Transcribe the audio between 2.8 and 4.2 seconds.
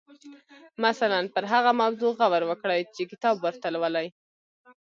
چې کتاب ورته لولئ.